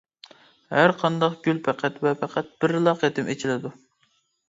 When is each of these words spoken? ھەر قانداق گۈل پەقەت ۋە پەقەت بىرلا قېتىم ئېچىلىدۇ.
ھەر 0.77 0.93
قانداق 1.01 1.35
گۈل 1.49 1.61
پەقەت 1.69 2.01
ۋە 2.07 2.17
پەقەت 2.25 2.53
بىرلا 2.61 2.99
قېتىم 3.05 3.33
ئېچىلىدۇ. 3.37 3.79